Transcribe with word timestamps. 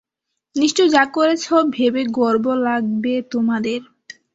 নিশ্চয়ই 0.55 0.93
যা 0.95 1.03
করেছ 1.15 1.45
ভেবে 1.75 2.01
গর্ব 2.17 2.45
লাগবে 2.65 3.13
তোমাদের! 3.31 3.81